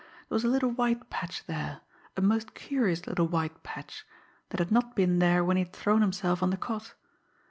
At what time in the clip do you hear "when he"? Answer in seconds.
5.45-5.63